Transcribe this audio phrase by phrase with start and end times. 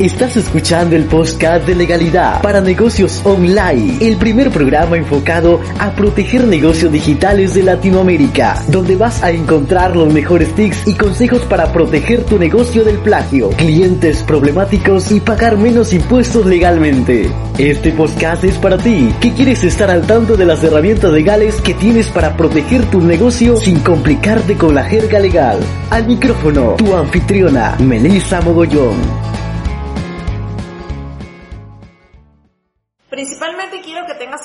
[0.00, 6.48] Estás escuchando el podcast de legalidad para negocios online, el primer programa enfocado a proteger
[6.48, 12.24] negocios digitales de Latinoamérica, donde vas a encontrar los mejores tips y consejos para proteger
[12.24, 17.30] tu negocio del plagio, clientes problemáticos y pagar menos impuestos legalmente.
[17.56, 21.74] Este podcast es para ti, que quieres estar al tanto de las herramientas legales que
[21.74, 25.60] tienes para proteger tu negocio sin complicarte con la jerga legal.
[25.90, 29.43] Al micrófono, tu anfitriona, Melissa Mogollón.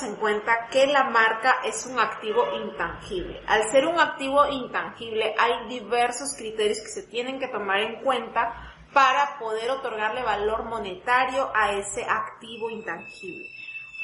[0.02, 3.40] En cuenta que la marca es un activo intangible.
[3.46, 8.74] Al ser un activo intangible hay diversos criterios que se tienen que tomar en cuenta
[8.92, 13.46] para poder otorgarle valor monetario a ese activo intangible.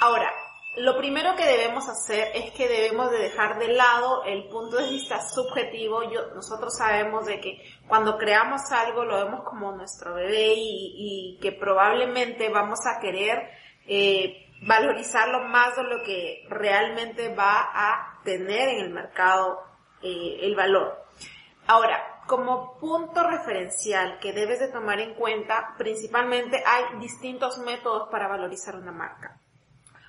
[0.01, 0.31] Ahora,
[0.77, 4.91] lo primero que debemos hacer es que debemos de dejar de lado el punto de
[4.91, 6.03] vista subjetivo.
[6.11, 11.39] Yo, nosotros sabemos de que cuando creamos algo lo vemos como nuestro bebé y, y
[11.41, 13.49] que probablemente vamos a querer
[13.89, 19.63] eh, valorizarlo más de lo que realmente va a tener en el mercado
[20.03, 21.05] eh, el valor.
[21.69, 28.29] Ahora, como punto referencial que debes de tomar en cuenta, principalmente hay distintos métodos para
[28.29, 29.41] valorizar una marca.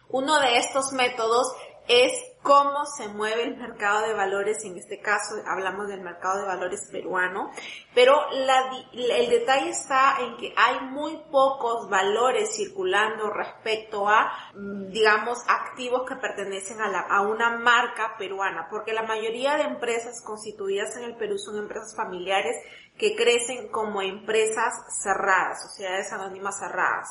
[0.09, 1.53] Uno de estos métodos
[1.87, 6.47] es cómo se mueve el mercado de valores, en este caso hablamos del mercado de
[6.47, 7.51] valores peruano,
[7.93, 15.39] pero el detalle está en que hay muy pocos valores circulando respecto a, mm, digamos,
[15.47, 21.03] activos que pertenecen a, a una marca peruana, porque la mayoría de empresas constituidas en
[21.03, 22.55] el Perú son empresas familiares
[22.97, 24.73] que crecen como empresas
[25.03, 27.07] cerradas, sociedades anónimas cerradas.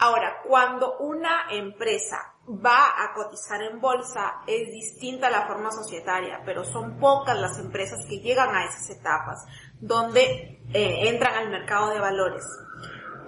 [0.00, 6.40] Ahora, cuando una empresa va a cotizar en bolsa es distinta a la forma societaria,
[6.44, 9.44] pero son pocas las empresas que llegan a esas etapas
[9.80, 12.44] donde eh, entran al mercado de valores.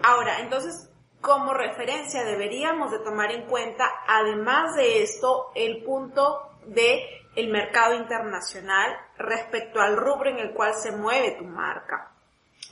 [0.03, 7.05] Ahora, entonces, como referencia deberíamos de tomar en cuenta, además de esto, el punto de
[7.37, 12.13] el mercado internacional respecto al rubro en el cual se mueve tu marca.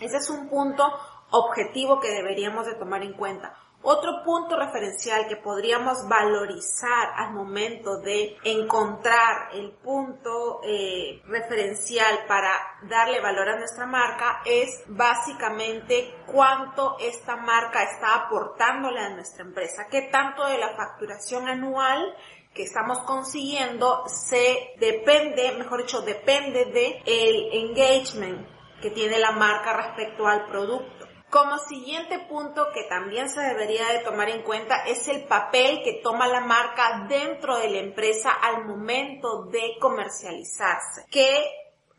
[0.00, 0.84] Ese es un punto
[1.30, 3.54] objetivo que deberíamos de tomar en cuenta.
[3.80, 12.50] Otro punto referencial que podríamos valorizar al momento de encontrar el punto eh, referencial para
[12.82, 19.86] darle valor a nuestra marca es básicamente cuánto esta marca está aportándole a nuestra empresa,
[19.88, 22.16] qué tanto de la facturación anual
[22.52, 28.44] que estamos consiguiendo se depende, mejor dicho, depende de el engagement
[28.82, 34.00] que tiene la marca respecto al producto como siguiente punto que también se debería de
[34.00, 38.64] tomar en cuenta es el papel que toma la marca dentro de la empresa al
[38.64, 41.04] momento de comercializarse.
[41.10, 41.44] ¿Qué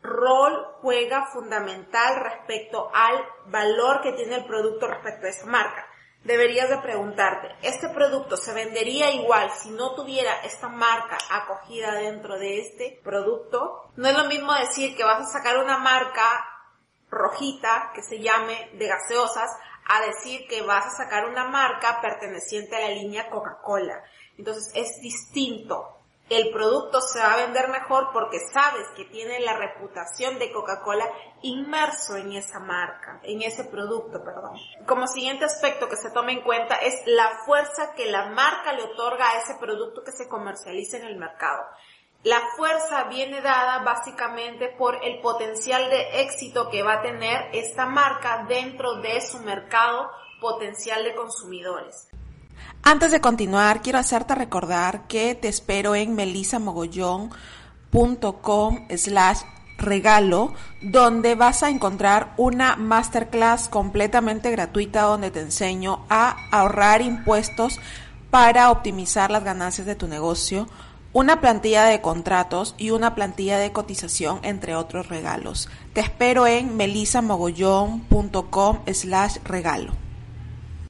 [0.02, 5.86] rol juega fundamental respecto al valor que tiene el producto respecto a esa marca?
[6.24, 12.38] Deberías de preguntarte, ¿este producto se vendería igual si no tuviera esta marca acogida dentro
[12.38, 13.90] de este producto?
[13.96, 16.49] No es lo mismo decir que vas a sacar una marca
[17.10, 19.50] rojita que se llame de gaseosas
[19.86, 24.02] a decir que vas a sacar una marca perteneciente a la línea Coca-Cola.
[24.38, 25.96] Entonces es distinto.
[26.28, 31.04] El producto se va a vender mejor porque sabes que tiene la reputación de Coca-Cola
[31.42, 34.56] inmerso en esa marca, en ese producto, perdón.
[34.86, 38.84] Como siguiente aspecto que se toma en cuenta es la fuerza que la marca le
[38.84, 41.64] otorga a ese producto que se comercializa en el mercado.
[42.22, 47.86] La fuerza viene dada básicamente por el potencial de éxito que va a tener esta
[47.86, 52.08] marca dentro de su mercado potencial de consumidores.
[52.82, 59.40] Antes de continuar, quiero hacerte recordar que te espero en melisamogollón.com slash
[59.78, 60.52] regalo,
[60.82, 67.80] donde vas a encontrar una masterclass completamente gratuita donde te enseño a ahorrar impuestos
[68.30, 70.66] para optimizar las ganancias de tu negocio
[71.12, 75.68] una plantilla de contratos y una plantilla de cotización, entre otros regalos.
[75.92, 79.92] Te espero en melisamogollón.com slash regalo.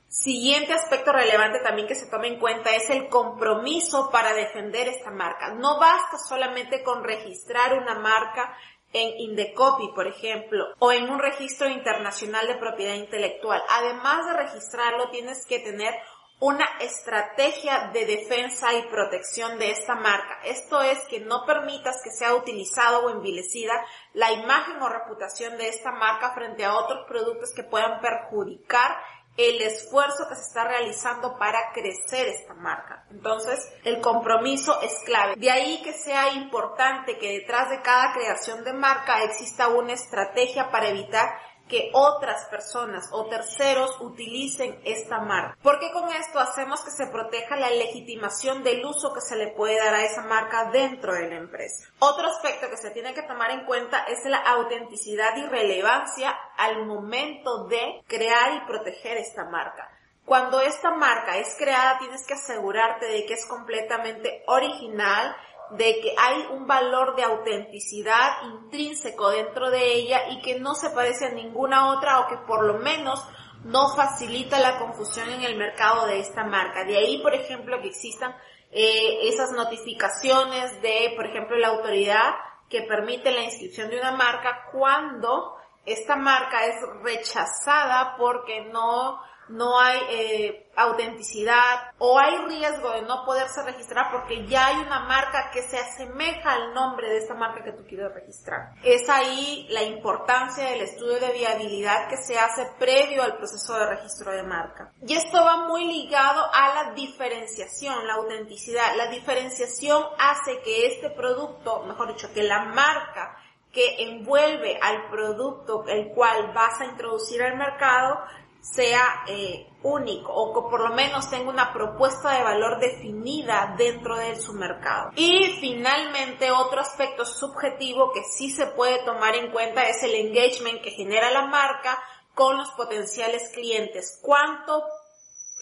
[0.08, 5.10] Siguiente aspecto relevante también que se tome en cuenta es el compromiso para defender esta
[5.10, 5.54] marca.
[5.54, 8.54] No basta solamente con registrar una marca
[8.92, 13.62] en Indecopy, por ejemplo, o en un registro internacional de propiedad intelectual.
[13.70, 15.94] Además de registrarlo, tienes que tener
[16.40, 20.40] una estrategia de defensa y protección de esta marca.
[20.44, 23.74] Esto es que no permitas que sea utilizado o envilecida
[24.14, 28.96] la imagen o reputación de esta marca frente a otros productos que puedan perjudicar
[29.36, 33.04] el esfuerzo que se está realizando para crecer esta marca.
[33.10, 35.34] Entonces, el compromiso es clave.
[35.36, 40.70] De ahí que sea importante que detrás de cada creación de marca exista una estrategia
[40.70, 41.28] para evitar
[41.70, 45.56] que otras personas o terceros utilicen esta marca.
[45.62, 49.78] Porque con esto hacemos que se proteja la legitimación del uso que se le puede
[49.78, 51.88] dar a esa marca dentro de la empresa.
[52.00, 56.84] Otro aspecto que se tiene que tomar en cuenta es la autenticidad y relevancia al
[56.84, 59.88] momento de crear y proteger esta marca.
[60.24, 65.34] Cuando esta marca es creada tienes que asegurarte de que es completamente original
[65.72, 70.90] de que hay un valor de autenticidad intrínseco dentro de ella y que no se
[70.90, 73.24] parece a ninguna otra o que por lo menos
[73.64, 76.84] no facilita la confusión en el mercado de esta marca.
[76.84, 78.34] De ahí, por ejemplo, que existan
[78.72, 82.34] eh, esas notificaciones de, por ejemplo, la autoridad
[82.68, 89.20] que permite la inscripción de una marca cuando esta marca es rechazada porque no
[89.50, 95.00] no hay eh, autenticidad o hay riesgo de no poderse registrar porque ya hay una
[95.00, 98.72] marca que se asemeja al nombre de esta marca que tú quieres registrar.
[98.82, 103.86] Es ahí la importancia del estudio de viabilidad que se hace previo al proceso de
[103.86, 104.92] registro de marca.
[105.06, 108.94] Y esto va muy ligado a la diferenciación, la autenticidad.
[108.96, 113.36] La diferenciación hace que este producto, mejor dicho, que la marca
[113.72, 118.18] que envuelve al producto el cual vas a introducir al mercado
[118.60, 124.16] sea eh, único o que por lo menos tenga una propuesta de valor definida dentro
[124.16, 125.10] de su mercado.
[125.16, 130.82] Y finalmente otro aspecto subjetivo que sí se puede tomar en cuenta es el engagement
[130.82, 132.02] que genera la marca
[132.34, 134.18] con los potenciales clientes.
[134.22, 134.84] ¿Cuánto?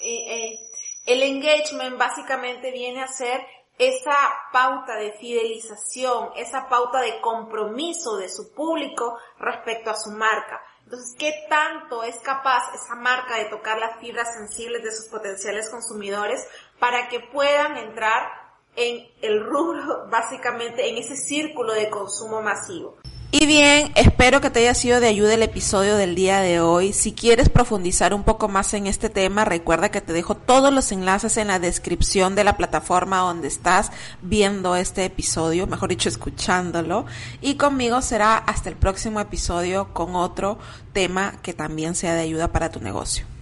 [0.01, 0.59] Eh, eh,
[1.07, 3.41] el engagement básicamente viene a ser
[3.79, 4.17] esa
[4.53, 10.61] pauta de fidelización, esa pauta de compromiso de su público respecto a su marca.
[10.91, 15.69] Entonces, ¿qué tanto es capaz esa marca de tocar las fibras sensibles de sus potenciales
[15.69, 16.49] consumidores
[16.79, 18.27] para que puedan entrar
[18.75, 22.97] en el rubro, básicamente, en ese círculo de consumo masivo?
[23.31, 26.95] Y bien, espero que te haya sido de ayuda el episodio del día de hoy.
[26.95, 30.93] Si quieres profundizar un poco más en este tema, recuerda que te dejo todos los
[30.93, 33.93] enlaces en la descripción de la plataforma donde estás
[34.23, 37.05] viendo este episodio, mejor dicho, escuchándolo.
[37.43, 40.59] Y conmigo será hasta el próximo episodio con otro
[40.95, 43.27] tema que también sea de ayuda para tu negocio.